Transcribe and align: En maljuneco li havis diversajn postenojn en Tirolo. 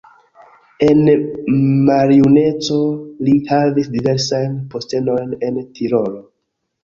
En 0.85 1.01
maljuneco 1.89 2.79
li 3.27 3.35
havis 3.51 3.91
diversajn 3.97 4.57
postenojn 4.73 5.39
en 5.51 5.61
Tirolo. 5.77 6.25